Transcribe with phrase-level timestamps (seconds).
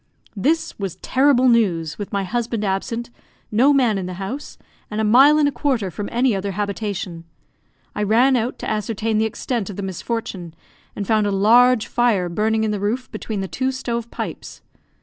[0.35, 3.11] This was terrible news, with my husband absent,
[3.51, 4.57] no man in the house,
[4.89, 7.23] and a mile and a quarter from any other habitation.
[7.93, 10.55] I ran out to ascertain the extent of the misfortune,
[10.95, 14.63] and found a large fire burning in the roof between the two stove pipes.